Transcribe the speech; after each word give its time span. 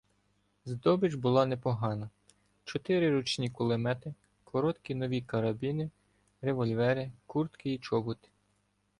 Здобич 0.65 1.13
була 1.15 1.45
непогана: 1.45 2.09
чотири 2.63 3.11
ручні 3.11 3.49
кулемети, 3.49 4.13
короткі 4.43 4.95
нові 4.95 5.21
карабіни, 5.21 5.89
револьвери, 6.41 7.11
куртки 7.27 7.73
і 7.73 7.77
чоботи. 7.77 8.29